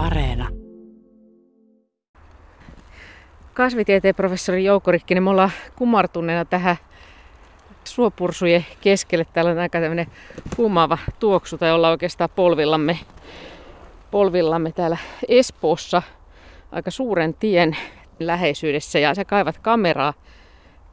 Areena. 0.00 0.48
Kasvitieteen 3.54 4.14
professori 4.14 4.64
Jouko 4.64 4.92
Rikkinen, 4.92 5.22
me 5.22 5.30
ollaan 5.30 5.50
kumartuneena 5.76 6.44
tähän 6.44 6.76
suopursujen 7.84 8.66
keskelle. 8.80 9.26
Täällä 9.32 9.50
on 9.50 9.58
aika 9.58 9.80
tämmöinen 9.80 10.06
huumaava 10.58 10.98
tuoksu, 11.18 11.58
tai 11.58 11.72
ollaan 11.72 11.90
oikeastaan 11.90 12.30
polvillamme, 12.36 12.98
polvillamme 14.10 14.72
täällä 14.72 14.96
Espoossa 15.28 16.02
aika 16.72 16.90
suuren 16.90 17.34
tien 17.34 17.76
läheisyydessä. 18.18 18.98
Ja 18.98 19.14
sä 19.14 19.24
kaivat 19.24 19.58
kameraa 19.58 20.14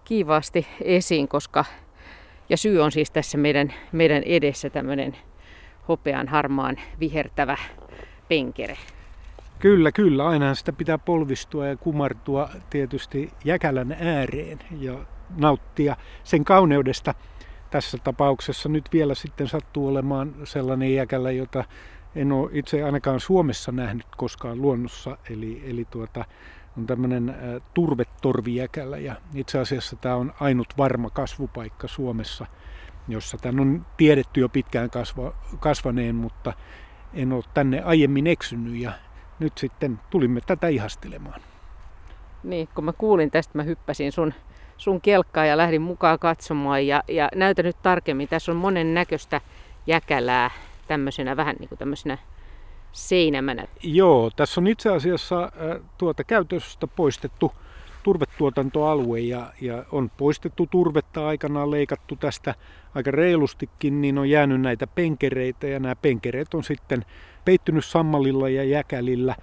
kiivaasti 0.03 0.67
esiin, 0.81 1.27
koska 1.27 1.65
ja 2.49 2.57
syy 2.57 2.79
on 2.79 2.91
siis 2.91 3.11
tässä 3.11 3.37
meidän, 3.37 3.73
meidän 3.91 4.23
edessä 4.23 4.69
tämmöinen 4.69 5.17
hopean 5.87 6.27
harmaan 6.27 6.77
vihertävä 6.99 7.57
penkere. 8.27 8.77
Kyllä, 9.59 9.91
kyllä. 9.91 10.27
Aina 10.27 10.55
sitä 10.55 10.73
pitää 10.73 10.97
polvistua 10.97 11.67
ja 11.67 11.77
kumartua 11.77 12.49
tietysti 12.69 13.31
jäkälän 13.45 13.97
ääreen 13.99 14.59
ja 14.79 14.97
nauttia 15.37 15.97
sen 16.23 16.45
kauneudesta. 16.45 17.13
Tässä 17.69 17.97
tapauksessa 18.03 18.69
nyt 18.69 18.89
vielä 18.93 19.15
sitten 19.15 19.47
sattuu 19.47 19.87
olemaan 19.87 20.35
sellainen 20.43 20.93
jäkälä, 20.93 21.31
jota 21.31 21.63
en 22.15 22.31
ole 22.31 22.49
itse 22.53 22.83
ainakaan 22.83 23.19
Suomessa 23.19 23.71
nähnyt 23.71 24.07
koskaan 24.17 24.61
luonnossa. 24.61 25.17
Eli, 25.29 25.63
eli 25.65 25.85
tuota, 25.85 26.25
on 26.77 26.85
tämmöinen 26.87 27.35
turvetorvijäkälä 27.73 28.97
ja 28.97 29.15
itse 29.35 29.59
asiassa 29.59 29.95
tämä 29.95 30.15
on 30.15 30.33
ainut 30.39 30.67
varma 30.77 31.09
kasvupaikka 31.09 31.87
Suomessa, 31.87 32.45
jossa 33.07 33.37
tämän 33.37 33.59
on 33.59 33.85
tiedetty 33.97 34.39
jo 34.39 34.49
pitkään 34.49 34.89
kasva, 34.89 35.33
kasvaneen, 35.59 36.15
mutta 36.15 36.53
en 37.13 37.33
ole 37.33 37.43
tänne 37.53 37.81
aiemmin 37.81 38.27
eksynyt 38.27 38.75
ja 38.75 38.91
nyt 39.39 39.57
sitten 39.57 39.99
tulimme 40.09 40.41
tätä 40.41 40.67
ihastelemaan. 40.67 41.41
Niin, 42.43 42.67
kun 42.75 42.83
mä 42.83 42.93
kuulin 42.93 43.31
tästä, 43.31 43.57
mä 43.57 43.63
hyppäsin 43.63 44.11
sun, 44.11 44.33
sun 44.77 45.01
kelkkaa 45.01 45.45
ja 45.45 45.57
lähdin 45.57 45.81
mukaan 45.81 46.19
katsomaan 46.19 46.87
ja, 46.87 47.03
ja 47.07 47.29
näytä 47.35 47.63
nyt 47.63 47.81
tarkemmin. 47.81 48.27
Tässä 48.27 48.51
on 48.51 48.57
monen 48.57 48.93
näköistä 48.93 49.41
jäkälää 49.87 50.51
tämmöisenä 50.87 51.37
vähän 51.37 51.55
niin 51.59 51.69
kuin 51.69 51.79
tämmöisenä 51.79 52.17
seinämänä. 52.91 53.67
Joo, 53.83 54.31
tässä 54.35 54.61
on 54.61 54.67
itse 54.67 54.89
asiassa 54.89 55.43
äh, 55.43 55.81
tuota 55.97 56.23
käytöstä 56.23 56.87
poistettu 56.87 57.51
turvetuotantoalue 58.07 59.19
ja, 59.19 59.53
ja 59.61 59.83
on 59.91 60.11
poistettu 60.17 60.67
turvetta 60.71 61.27
aikanaan 61.27 61.71
leikattu 61.71 62.15
tästä 62.15 62.55
aika 62.95 63.11
reilustikin, 63.11 64.01
niin 64.01 64.17
on 64.17 64.29
jäänyt 64.29 64.61
näitä 64.61 64.87
penkereitä 64.87 65.67
ja 65.67 65.79
nämä 65.79 65.95
penkereet 65.95 66.53
on 66.53 66.63
sitten 66.63 67.05
peittynyt 67.45 67.85
sammalilla 67.85 68.49
ja 68.49 68.63
jäkälillä. 68.63 69.35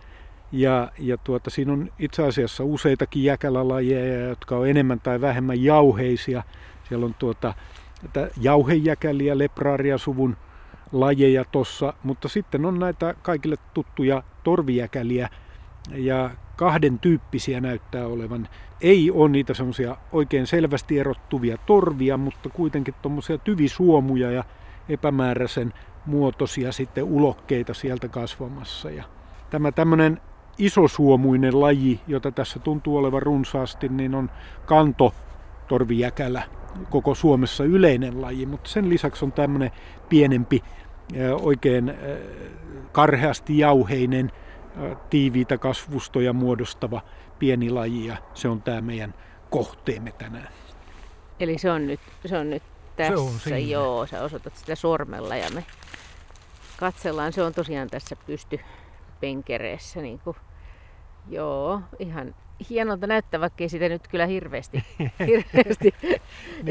Ja, 0.52 0.92
ja 0.98 1.16
tuota, 1.16 1.50
siinä 1.50 1.72
on 1.72 1.92
itse 1.98 2.22
asiassa 2.22 2.64
useitakin 2.64 3.24
jäkälälajeja, 3.24 4.28
jotka 4.28 4.56
on 4.56 4.68
enemmän 4.68 5.00
tai 5.00 5.20
vähemmän 5.20 5.62
jauheisia. 5.62 6.42
Siellä 6.88 7.06
on 7.06 7.14
tuota, 7.14 7.54
jauhejäkäliä, 8.40 9.38
lepraaria-suvun 9.38 10.36
lajeja 10.92 11.44
tuossa, 11.44 11.94
mutta 12.02 12.28
sitten 12.28 12.64
on 12.64 12.78
näitä 12.78 13.14
kaikille 13.22 13.56
tuttuja 13.74 14.22
torvijäkäliä 14.44 15.28
ja 15.92 16.30
kahden 16.56 16.98
tyyppisiä 16.98 17.60
näyttää 17.60 18.06
olevan. 18.06 18.48
Ei 18.80 19.10
ole 19.10 19.28
niitä 19.28 19.54
semmoisia 19.54 19.96
oikein 20.12 20.46
selvästi 20.46 20.98
erottuvia 20.98 21.58
torvia, 21.58 22.16
mutta 22.16 22.48
kuitenkin 22.48 22.94
tuommoisia 23.02 23.38
tyvisuomuja 23.38 24.30
ja 24.30 24.44
epämääräisen 24.88 25.72
muotoisia 26.06 26.72
sitten 26.72 27.04
ulokkeita 27.04 27.74
sieltä 27.74 28.08
kasvamassa. 28.08 28.90
Ja 28.90 29.04
tämä 29.50 29.72
tämmöinen 29.72 30.20
isosuomuinen 30.58 31.60
laji, 31.60 32.00
jota 32.06 32.30
tässä 32.30 32.58
tuntuu 32.58 32.96
olevan 32.96 33.22
runsaasti, 33.22 33.88
niin 33.88 34.14
on 34.14 34.30
kanto 34.66 35.14
torvijäkälä 35.68 36.42
koko 36.90 37.14
Suomessa 37.14 37.64
yleinen 37.64 38.22
laji, 38.22 38.46
mutta 38.46 38.70
sen 38.70 38.88
lisäksi 38.88 39.24
on 39.24 39.32
tämmöinen 39.32 39.70
pienempi, 40.08 40.62
oikein 41.42 41.94
karheasti 42.92 43.58
jauheinen, 43.58 44.32
tiiviitä 45.10 45.58
kasvustoja 45.58 46.32
muodostava 46.32 47.00
pieni 47.38 47.70
laji 47.70 48.06
ja 48.06 48.16
se 48.34 48.48
on 48.48 48.62
tämä 48.62 48.80
meidän 48.80 49.14
kohteemme 49.50 50.12
tänään. 50.12 50.48
Eli 51.40 51.58
se 51.58 51.70
on 51.70 51.86
nyt, 51.86 52.00
se 52.26 52.38
on 52.38 52.50
nyt 52.50 52.62
tässä, 52.96 53.38
se 53.38 53.54
on 53.54 53.68
joo, 53.68 54.06
sä 54.06 54.22
osoitat 54.22 54.56
sitä 54.56 54.74
sormella 54.74 55.36
ja 55.36 55.50
me 55.50 55.64
katsellaan, 56.80 57.32
se 57.32 57.42
on 57.42 57.54
tosiaan 57.54 57.90
tässä 57.90 58.16
pystypenkereessä, 58.26 60.00
niin 60.00 60.18
kuin, 60.18 60.36
joo, 61.28 61.80
ihan 61.98 62.34
hienolta 62.70 63.06
näyttää, 63.06 63.40
vaikka 63.40 63.64
ei 63.64 63.68
sitä 63.68 63.88
nyt 63.88 64.08
kyllä 64.08 64.26
hirveästi, 64.26 64.84
hirveästi 65.26 65.94
niin, 66.02 66.20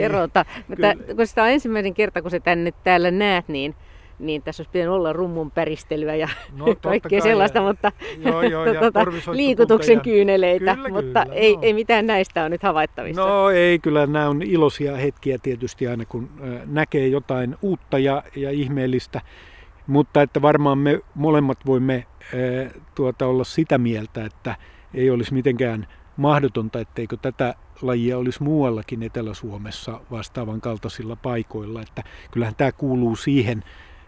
erota. 0.06 0.46
Mutta 0.68 0.88
kun 1.16 1.28
sitä 1.28 1.44
on 1.44 1.50
ensimmäinen 1.50 1.94
kerta, 1.94 2.22
kun 2.22 2.32
se 2.32 2.40
tänne 2.40 2.72
täällä 2.84 3.12
näet, 3.12 3.48
niin 3.48 3.76
niin 4.24 4.42
tässä 4.42 4.62
olisi 4.62 4.72
pitänyt 4.72 4.94
olla 4.94 5.14
rummun 5.14 5.52
päristelyä 5.52 6.16
ja 6.16 6.30
no, 6.58 6.66
kaikkea 6.82 7.20
kai, 7.20 7.30
sellaista, 7.30 7.62
mutta 7.62 7.92
joo, 8.18 8.42
joo, 8.42 8.66
ja 8.66 8.80
tuota, 8.82 9.06
liikutuksen 9.32 9.96
ja... 9.96 10.02
kyyneleitä, 10.02 10.76
kyllä, 10.76 10.90
mutta 10.90 11.24
kyllä, 11.24 11.36
ei, 11.36 11.56
no. 11.56 11.62
ei 11.62 11.74
mitään 11.74 12.08
näistä 12.08 12.42
ole 12.42 12.50
nyt 12.50 12.64
havaittavissa. 12.64 13.22
No 13.22 13.50
ei, 13.50 13.80
kyllä 13.80 14.08
nämä 14.08 14.30
on 14.30 14.42
iloisia 14.42 14.96
hetkiä 14.96 15.38
tietysti 15.38 15.88
aina 15.88 16.06
kun 16.06 16.30
näkee 16.66 17.08
jotain 17.08 17.56
uutta 17.62 18.00
ja, 18.00 18.24
ja 18.36 18.52
ihmeellistä, 18.52 19.22
mutta 19.88 20.22
että 20.22 20.42
varmaan 20.42 20.78
me 20.78 21.00
molemmat 21.16 21.58
voimme 21.66 22.06
tuota, 22.96 23.26
olla 23.26 23.44
sitä 23.44 23.78
mieltä, 23.78 24.26
että 24.26 24.56
ei 24.94 25.10
olisi 25.10 25.34
mitenkään 25.34 25.88
mahdotonta, 26.18 26.80
etteikö 26.80 27.18
tätä 27.18 27.56
lajia 27.82 28.18
olisi 28.18 28.44
muuallakin 28.44 29.04
Etelä-Suomessa 29.04 30.00
vastaavan 30.12 30.62
kaltaisilla 30.62 31.16
paikoilla. 31.16 31.82
Että 31.82 32.04
kyllähän 32.32 32.56
tämä 32.56 32.72
kuuluu 32.72 33.16
siihen 33.16 33.64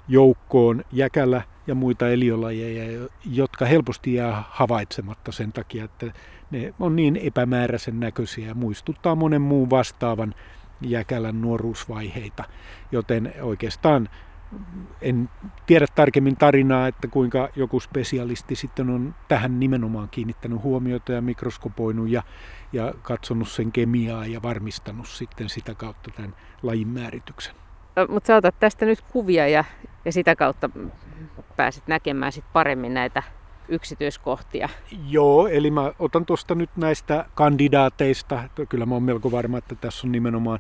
joukkoon 0.08 0.84
jäkälä 0.92 1.42
ja 1.68 1.76
muita 1.76 2.10
eliölajeja, 2.10 3.08
jotka 3.32 3.66
helposti 3.66 4.14
jää 4.14 4.44
havaitsematta 4.50 5.32
sen 5.32 5.54
takia, 5.54 5.86
että 5.86 6.12
ne 6.52 6.74
on 6.80 6.96
niin 6.96 7.16
epämääräisen 7.16 8.00
näköisiä 8.00 8.48
ja 8.48 8.56
muistuttaa 8.56 9.16
monen 9.16 9.42
muun 9.42 9.70
vastaavan 9.70 10.36
jäkälän 10.82 11.42
nuoruusvaiheita. 11.42 12.44
Joten 12.92 13.34
oikeastaan 13.42 14.10
en 15.02 15.30
tiedä 15.66 15.86
tarkemmin 15.96 16.38
tarinaa, 16.38 16.88
että 16.88 17.08
kuinka 17.08 17.50
joku 17.56 17.80
spesialisti 17.80 18.56
sitten 18.56 18.90
on 18.90 19.16
tähän 19.28 19.60
nimenomaan 19.60 20.10
kiinnittänyt 20.10 20.64
huomiota 20.64 21.12
ja 21.12 21.22
mikroskopoinut 21.22 22.10
ja, 22.10 22.24
ja 22.74 22.94
katsonut 23.02 23.50
sen 23.50 23.72
kemiaa 23.72 24.26
ja 24.26 24.42
varmistanut 24.42 25.08
sitten 25.08 25.50
sitä 25.50 25.76
kautta 25.76 26.12
tämän 26.16 26.36
lajin 26.64 26.88
määrityksen. 26.88 27.56
Mutta 28.10 28.28
sä 28.28 28.36
otat 28.36 28.56
tästä 28.60 28.86
nyt 28.86 29.02
kuvia 29.02 29.48
ja, 29.48 29.64
ja 30.06 30.12
sitä 30.12 30.36
kautta 30.36 30.70
pääset 31.56 31.88
näkemään 31.88 32.32
sit 32.32 32.46
paremmin 32.54 32.94
näitä 32.94 33.24
yksityiskohtia. 33.68 34.70
Joo, 35.08 35.48
eli 35.48 35.72
mä 35.72 35.92
otan 36.00 36.26
tuosta 36.26 36.56
nyt 36.56 36.70
näistä 36.78 37.26
kandidaateista. 37.36 38.44
Kyllä 38.70 38.86
mä 38.86 38.94
oon 38.94 39.04
melko 39.04 39.32
varma, 39.32 39.58
että 39.58 39.76
tässä 39.76 40.08
on 40.08 40.12
nimenomaan 40.12 40.60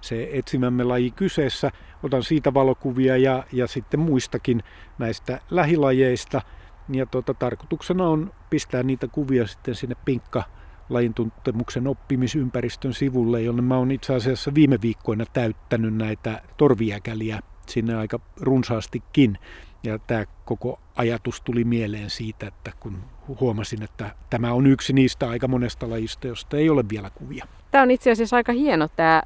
se 0.00 0.28
etsimämme 0.32 0.84
laji 0.84 1.10
kyseessä. 1.10 1.70
Otan 2.02 2.22
siitä 2.22 2.54
valokuvia 2.54 3.16
ja, 3.16 3.44
ja 3.52 3.66
sitten 3.66 4.00
muistakin 4.00 4.62
näistä 4.98 5.40
lähilajeista. 5.50 6.42
Ja 6.88 7.06
tuota, 7.06 7.34
tarkoituksena 7.34 8.08
on 8.08 8.32
pistää 8.50 8.82
niitä 8.82 9.08
kuvia 9.08 9.46
sitten 9.46 9.74
sinne 9.74 9.96
pinkka 10.04 10.42
lajintuntemuksen 10.88 11.86
oppimisympäristön 11.86 12.94
sivulle, 12.94 13.42
jonne 13.42 13.62
mä 13.62 13.76
oon 13.76 13.90
itse 13.90 14.14
asiassa 14.14 14.54
viime 14.54 14.78
viikkoina 14.82 15.24
täyttänyt 15.32 15.94
näitä 15.94 16.42
torvijäkäliä 16.56 17.40
sinne 17.68 17.94
aika 17.94 18.20
runsaastikin. 18.40 19.38
Ja 19.82 19.98
tämä 19.98 20.24
koko 20.44 20.80
ajatus 20.96 21.40
tuli 21.40 21.64
mieleen 21.64 22.10
siitä, 22.10 22.46
että 22.46 22.72
kun 22.80 22.98
huomasin, 23.40 23.82
että 23.82 24.14
tämä 24.30 24.52
on 24.52 24.66
yksi 24.66 24.92
niistä 24.92 25.28
aika 25.28 25.48
monesta 25.48 25.90
lajista, 25.90 26.26
josta 26.26 26.56
ei 26.56 26.70
ole 26.70 26.84
vielä 26.88 27.10
kuvia. 27.10 27.46
Tämä 27.70 27.82
on 27.82 27.90
itse 27.90 28.10
asiassa 28.10 28.36
aika 28.36 28.52
hieno 28.52 28.88
tämä 28.88 29.22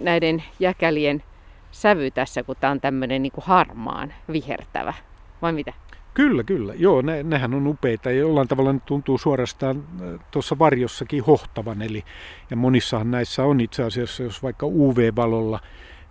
näiden 0.00 0.42
jäkälien 0.60 1.22
sävy 1.70 2.10
tässä, 2.10 2.42
kun 2.42 2.56
tämä 2.60 2.70
on 2.70 2.80
tämmöinen 2.80 3.22
niin 3.22 3.32
harmaan 3.40 4.14
vihertävä. 4.32 4.94
Vai 5.42 5.52
mitä? 5.52 5.72
Kyllä, 6.14 6.44
kyllä. 6.44 6.74
Joo, 6.74 7.02
ne, 7.02 7.22
nehän 7.22 7.54
on 7.54 7.66
upeita 7.66 8.10
ja 8.10 8.18
jollain 8.18 8.48
tavalla 8.48 8.72
ne 8.72 8.80
tuntuu 8.86 9.18
suorastaan 9.18 9.84
tuossa 10.30 10.58
varjossakin 10.58 11.24
hohtavan. 11.24 11.82
Eli, 11.82 12.04
ja 12.50 12.56
monissahan 12.56 13.10
näissä 13.10 13.44
on 13.44 13.60
itse 13.60 13.82
asiassa, 13.82 14.22
jos 14.22 14.42
vaikka 14.42 14.66
UV-valolla 14.66 15.60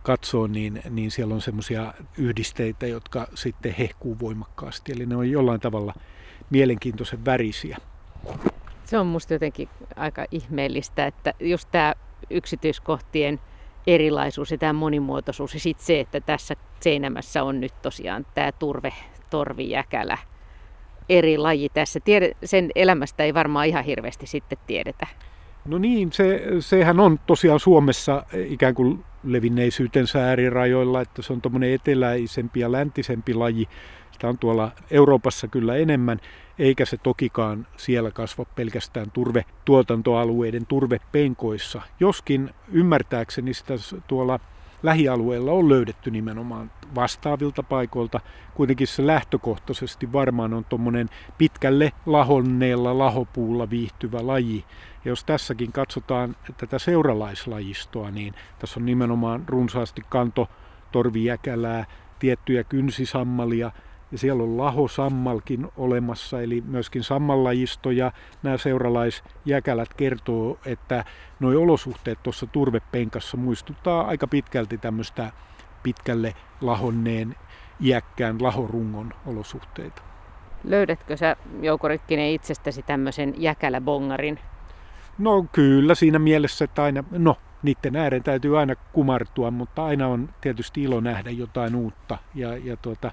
katsoo, 0.05 0.47
niin, 0.47 0.81
niin 0.89 1.11
siellä 1.11 1.33
on 1.33 1.41
semmoisia 1.41 1.93
yhdisteitä, 2.17 2.87
jotka 2.87 3.27
sitten 3.35 3.75
hehkuu 3.79 4.19
voimakkaasti. 4.19 4.91
Eli 4.91 5.05
ne 5.05 5.15
on 5.15 5.31
jollain 5.31 5.59
tavalla 5.59 5.93
mielenkiintoisen 6.49 7.25
värisiä. 7.25 7.77
Se 8.83 8.97
on 8.97 9.07
musta 9.07 9.33
jotenkin 9.33 9.69
aika 9.95 10.25
ihmeellistä, 10.31 11.07
että 11.07 11.33
just 11.39 11.67
tämä 11.71 11.93
yksityiskohtien 12.29 13.39
erilaisuus 13.87 14.51
ja 14.51 14.57
tämä 14.57 14.73
monimuotoisuus 14.73 15.53
ja 15.53 15.59
sitten 15.59 15.85
se, 15.85 15.99
että 15.99 16.21
tässä 16.21 16.55
seinämässä 16.79 17.43
on 17.43 17.61
nyt 17.61 17.81
tosiaan 17.81 18.25
tämä 18.33 18.51
turve, 18.51 18.93
torvijäkälä 19.29 20.17
eri 21.09 21.37
laji 21.37 21.69
tässä? 21.69 21.99
Tiede, 21.99 22.31
sen 22.43 22.71
elämästä 22.75 23.23
ei 23.23 23.33
varmaan 23.33 23.67
ihan 23.67 23.83
hirveästi 23.83 24.27
sitten 24.27 24.57
tiedetä. 24.67 25.07
No 25.65 25.77
niin, 25.77 26.13
se, 26.13 26.43
sehän 26.59 26.99
on 26.99 27.19
tosiaan 27.27 27.59
Suomessa 27.59 28.25
ikään 28.33 28.75
kuin 28.75 29.05
levinneisyytensä 29.23 30.27
äärirajoilla, 30.27 31.01
että 31.01 31.21
se 31.21 31.33
on 31.33 31.41
tuommoinen 31.41 31.73
eteläisempi 31.73 32.59
ja 32.59 32.71
läntisempi 32.71 33.33
laji. 33.33 33.67
Sitä 34.11 34.29
on 34.29 34.37
tuolla 34.37 34.71
Euroopassa 34.91 35.47
kyllä 35.47 35.75
enemmän, 35.75 36.19
eikä 36.59 36.85
se 36.85 36.97
tokikaan 36.97 37.67
siellä 37.77 38.11
kasva 38.11 38.45
pelkästään 38.45 39.11
turvetuotantoalueiden 39.11 40.65
turvepenkoissa. 40.65 41.81
Joskin 41.99 42.49
ymmärtääkseni 42.71 43.53
sitä 43.53 43.73
tuolla 44.07 44.39
lähialueella 44.83 45.51
on 45.51 45.69
löydetty 45.69 46.11
nimenomaan 46.11 46.71
vastaavilta 46.95 47.63
paikoilta. 47.63 48.19
Kuitenkin 48.53 48.87
se 48.87 49.07
lähtökohtaisesti 49.07 50.13
varmaan 50.13 50.53
on 50.53 50.65
tuommoinen 50.65 51.09
pitkälle 51.37 51.91
lahonneella 52.05 52.97
lahopuulla 52.97 53.69
viihtyvä 53.69 54.27
laji. 54.27 54.65
Ja 55.05 55.09
jos 55.11 55.23
tässäkin 55.23 55.71
katsotaan 55.71 56.35
tätä 56.57 56.79
seuralaislajistoa, 56.79 58.11
niin 58.11 58.33
tässä 58.59 58.79
on 58.79 58.85
nimenomaan 58.85 59.43
runsaasti 59.47 60.01
kanto 60.09 60.49
torvijäkälää, 60.91 61.85
tiettyjä 62.19 62.63
kynsisammalia– 62.63 63.71
ja 64.11 64.17
siellä 64.17 64.43
on 64.43 64.57
lahosammalkin 64.57 65.67
olemassa, 65.77 66.41
eli 66.41 66.63
myöskin 66.67 67.03
sammallajisto 67.03 67.91
ja 67.91 68.11
nämä 68.43 68.57
seuralaisjäkälät 68.57 69.93
kertoo, 69.93 70.59
että 70.65 71.05
nuo 71.39 71.61
olosuhteet 71.61 72.23
tuossa 72.23 72.47
turvepenkassa 72.47 73.37
muistuttaa 73.37 74.07
aika 74.07 74.27
pitkälti 74.27 74.77
tämmöistä 74.77 75.31
pitkälle 75.83 76.33
lahonneen 76.61 77.35
iäkkään 77.81 78.43
lahorungon 78.43 79.13
olosuhteita. 79.25 80.01
Löydätkö 80.63 81.17
sä 81.17 81.35
Jouko 81.61 81.87
Rikkinen 81.87 82.29
itsestäsi 82.29 82.81
tämmöisen 82.83 83.33
jäkäläbongarin? 83.37 84.39
No 85.17 85.45
kyllä 85.51 85.95
siinä 85.95 86.19
mielessä, 86.19 86.65
että 86.65 86.83
aina, 86.83 87.03
no 87.11 87.37
niiden 87.63 87.95
ääreen 87.95 88.23
täytyy 88.23 88.59
aina 88.59 88.75
kumartua, 88.75 89.51
mutta 89.51 89.85
aina 89.85 90.07
on 90.07 90.29
tietysti 90.41 90.83
ilo 90.83 90.99
nähdä 90.99 91.29
jotain 91.29 91.75
uutta. 91.75 92.17
Ja, 92.35 92.57
ja 92.57 92.77
tuota, 92.77 93.11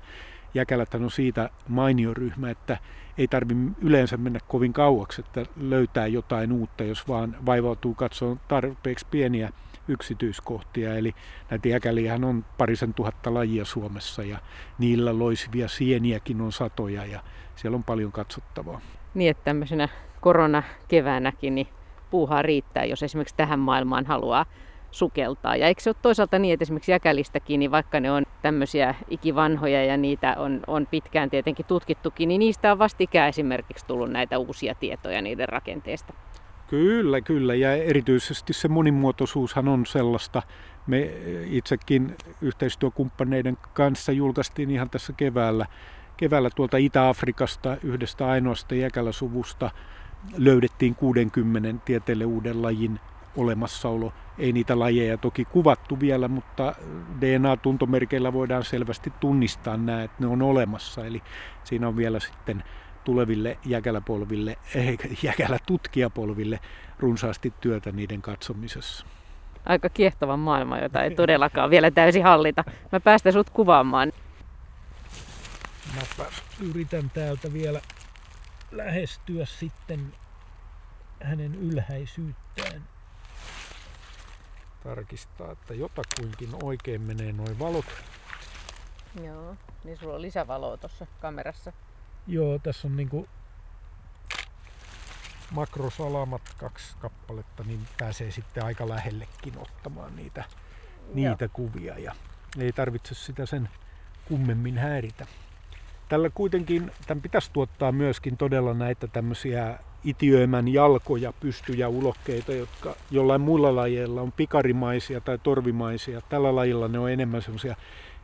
Jäkälät 0.55 0.95
on 0.95 1.11
siitä 1.11 1.51
mainio 1.69 2.15
ryhmä, 2.15 2.51
että 2.51 2.79
ei 3.19 3.29
tarvi 3.29 3.55
yleensä 3.81 4.17
mennä 4.17 4.39
kovin 4.49 4.73
kauaksi, 4.73 5.21
että 5.21 5.47
löytää 5.57 6.07
jotain 6.07 6.53
uutta, 6.53 6.85
jos 6.85 7.09
vaan 7.09 7.37
vaivautuu 7.47 7.95
katsoa 7.95 8.37
tarpeeksi 8.49 9.07
pieniä 9.11 9.51
yksityiskohtia. 9.89 10.95
Eli 10.95 11.15
näitä 11.51 11.69
jäkäliähän 11.69 12.25
on 12.25 12.45
parisen 12.59 12.95
tuhatta 12.95 13.35
lajia 13.35 13.65
Suomessa 13.65 14.23
ja 14.23 14.39
niillä 14.79 15.19
loisivia 15.19 15.69
sieniäkin 15.69 16.41
on 16.41 16.53
satoja 16.53 17.05
ja 17.05 17.21
siellä 17.57 17.77
on 17.77 17.85
paljon 17.85 18.13
katsottavaa. 18.13 18.81
Niin, 19.15 19.31
että 19.31 19.45
tämmöisenä 19.45 19.89
koronakeväänäkin 20.21 21.55
niin 21.55 21.69
puuhaa 22.11 22.43
riittää, 22.43 22.85
jos 22.85 23.03
esimerkiksi 23.03 23.37
tähän 23.37 23.59
maailmaan 23.59 24.07
haluaa 24.07 24.47
sukeltaa. 24.93 25.57
Ja 25.57 25.67
eikö 25.67 25.81
se 25.81 25.91
ole 25.91 25.97
toisaalta 26.03 26.39
niin, 26.39 26.55
että 26.55 26.65
esimerkiksi 26.65 26.93
jäkälistäkin, 26.93 27.61
niin 27.61 27.71
vaikka 27.71 28.01
ne 28.01 28.11
on 28.11 28.23
tämmöisiä 28.43 28.95
ikivanhoja 29.09 29.85
ja 29.85 29.97
niitä 29.97 30.35
on, 30.39 30.61
on 30.67 30.87
pitkään 30.91 31.31
tietenkin 31.31 31.67
tutkittukin, 31.67 32.29
niin 32.29 32.39
niistä 32.39 32.73
on 32.73 32.79
vastikään 32.79 33.29
esimerkiksi 33.29 33.87
tullut 33.87 34.11
näitä 34.11 34.39
uusia 34.39 34.75
tietoja 34.75 35.23
niiden 35.23 35.49
rakenteesta. 35.49 36.15
Kyllä, 36.67 37.21
kyllä. 37.21 37.55
Ja 37.55 37.75
erityisesti 37.75 38.53
se 38.53 38.69
monimuotoisuushan 38.69 39.69
on 39.69 39.87
sellaista. 39.87 40.43
Me 40.87 41.11
itsekin 41.45 42.17
yhteistyökumppaneiden 42.41 43.59
kanssa 43.73 44.13
julkaistiin 44.13 44.71
ihan 44.71 44.91
tässä 44.91 45.13
keväällä, 45.17 45.67
keväällä 46.17 46.51
tuolta 46.51 46.77
Itä-Afrikasta 46.77 47.77
yhdestä 47.83 48.29
ainoasta 48.29 48.75
jäkäläsuvusta 48.75 49.71
löydettiin 50.37 50.95
60 50.95 51.85
tieteelle 51.85 52.25
uuden 52.25 52.63
lajin 52.63 53.01
olemassaolo. 53.37 54.13
Ei 54.39 54.53
niitä 54.53 54.79
lajeja 54.79 55.19
toki 55.19 55.45
kuvattu 55.45 56.01
vielä, 56.01 56.29
mutta 56.29 56.75
DNA-tuntomerkeillä 57.21 58.33
voidaan 58.33 58.65
selvästi 58.65 59.13
tunnistaa 59.21 59.77
nämä, 59.77 60.03
että 60.03 60.17
ne 60.21 60.27
on 60.27 60.43
olemassa. 60.43 61.07
Eli 61.07 61.23
siinä 61.65 61.89
on 61.89 61.97
vielä 61.97 62.21
sitten 62.21 62.65
tuleville 63.05 63.59
jäkäläpolville, 63.65 64.57
eh, 64.75 64.99
jäkälätutkijapolville 65.23 66.61
runsaasti 66.99 67.55
työtä 67.61 67.93
niiden 67.93 68.23
katsomisessa. 68.23 69.07
Aika 69.65 69.89
kiehtova 69.89 70.37
maailma, 70.37 70.79
jota 70.79 71.03
ei 71.03 71.15
todellakaan 71.15 71.71
vielä 71.71 71.91
täysin 71.91 72.25
hallita. 72.25 72.65
Mä 72.93 73.01
päästän 73.01 73.33
sut 73.33 73.51
kuvaamaan. 73.51 74.13
Mä 76.19 76.25
yritän 76.61 77.11
täältä 77.11 77.53
vielä 77.53 77.81
lähestyä 78.73 79.47
sitten 79.47 80.13
hänen 81.23 81.55
ylhäisyyttään 81.55 82.92
tarkistaa, 84.85 85.53
että 85.53 85.75
jotakuinkin 85.75 86.49
oikein 86.63 87.01
menee 87.01 87.33
noin 87.33 87.59
valot. 87.59 87.85
Joo, 89.25 89.57
niin 89.85 89.97
sulla 89.97 90.15
on 90.15 90.23
lisävaloa 90.23 90.77
tuossa 90.77 91.07
kamerassa. 91.21 91.73
Joo, 92.27 92.59
tässä 92.59 92.89
on 92.89 92.97
niinku 92.97 93.29
makrosalamat 95.51 96.43
kaksi 96.59 96.97
kappaletta, 96.99 97.65
niin 97.65 97.89
pääsee 97.99 98.31
sitten 98.31 98.65
aika 98.65 98.89
lähellekin 98.89 99.59
ottamaan 99.59 100.17
niitä, 100.17 100.45
niitä 101.15 101.49
kuvia 101.49 101.99
ja 101.99 102.15
ei 102.59 102.73
tarvitse 102.73 103.15
sitä 103.15 103.47
sen 103.47 103.69
kummemmin 104.25 104.79
häiritä. 104.79 105.27
Tällä 106.13 106.31
kuitenkin, 106.31 106.91
tämän 107.07 107.23
pitäisi 107.23 107.51
tuottaa 107.53 107.93
myöskin 107.93 108.37
todella 108.37 108.75
näitä 108.75 109.07
tämmöisiä 109.07 109.79
itiöimän 110.05 110.69
jalkoja, 110.69 111.33
pystyjä, 111.41 111.89
ulokkeita, 111.89 112.53
jotka 112.53 112.97
jollain 113.11 113.41
muilla 113.41 113.77
lajeilla 113.77 114.23
on 114.23 114.33
pikarimaisia 114.33 115.21
tai 115.21 115.39
torvimaisia. 115.39 116.21
Tällä 116.29 116.57
lajilla 116.57 116.89
ne 116.89 116.99
on 116.99 117.11
enemmän 117.11 117.43
semmoisia 117.43 117.77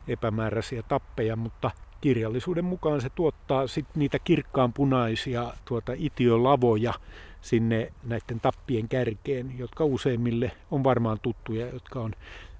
epämääräisiä 0.07 0.83
tappeja, 0.83 1.35
mutta 1.35 1.71
kirjallisuuden 2.01 2.65
mukaan 2.65 3.01
se 3.01 3.09
tuottaa 3.09 3.67
sit 3.67 3.85
niitä 3.95 4.19
kirkkaanpunaisia 4.19 5.53
tuota 5.65 5.93
itiölavoja 5.95 6.93
sinne 7.41 7.91
näiden 8.03 8.39
tappien 8.39 8.89
kärkeen, 8.89 9.57
jotka 9.57 9.85
useimmille 9.85 10.51
on 10.71 10.83
varmaan 10.83 11.19
tuttuja, 11.21 11.69
jotka 11.69 11.99
on, 11.99 12.13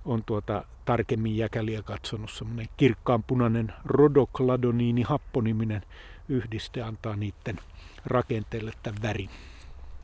on 0.06 0.24
tuota 0.26 0.64
tarkemmin 0.86 1.38
jäkäliä 1.38 1.82
katsonut. 1.84 2.32
Semmoinen 2.32 2.68
kirkkaanpunainen 2.78 3.74
rodokladoniini 3.86 5.02
happoniminen 5.02 5.82
yhdiste 6.30 6.82
antaa 6.82 7.16
niiden 7.16 7.60
rakenteelle 8.06 8.72
tämän 8.84 9.02
värin. 9.02 9.30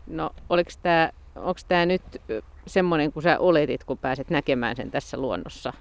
No 0.07 0.29
oliko 0.49 0.71
tämä, 0.81 1.09
onko 1.35 1.59
tämä 1.67 1.85
nyt 1.85 2.21
semmoinen 2.67 3.11
kuin 3.11 3.23
sä 3.23 3.39
oletit, 3.39 3.83
kun 3.83 3.97
pääset 3.97 4.29
näkemään 4.29 4.75
sen 4.75 4.91
tässä 4.91 5.17
luonnossa? 5.17 5.73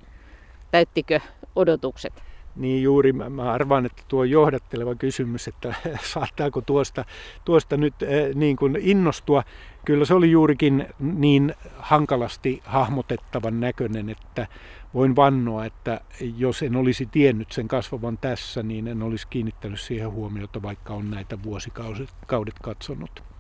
Täyttikö 0.70 1.20
odotukset? 1.56 2.22
Niin 2.56 2.82
juuri, 2.82 3.12
mä, 3.12 3.30
mä 3.30 3.52
arvaan, 3.52 3.86
että 3.86 4.02
tuo 4.08 4.24
johdatteleva 4.24 4.94
kysymys, 4.94 5.48
että 5.48 5.74
saattaako 6.12 6.60
tuosta, 6.60 7.04
tuosta 7.44 7.76
nyt 7.76 7.94
äh, 8.02 8.34
niin 8.34 8.56
kuin 8.56 8.76
innostua. 8.80 9.42
Kyllä 9.84 10.04
se 10.04 10.14
oli 10.14 10.30
juurikin 10.30 10.86
niin 10.98 11.54
hankalasti 11.78 12.62
hahmotettavan 12.64 13.60
näköinen, 13.60 14.10
että 14.10 14.46
voin 14.94 15.16
vannoa, 15.16 15.64
että 15.64 16.00
jos 16.36 16.62
en 16.62 16.76
olisi 16.76 17.06
tiennyt 17.06 17.52
sen 17.52 17.68
kasvavan 17.68 18.18
tässä, 18.18 18.62
niin 18.62 18.88
en 18.88 19.02
olisi 19.02 19.28
kiinnittänyt 19.28 19.80
siihen 19.80 20.10
huomiota, 20.10 20.62
vaikka 20.62 20.94
on 20.94 21.10
näitä 21.10 21.42
vuosikaudet 21.42 22.58
katsonut. 22.62 23.33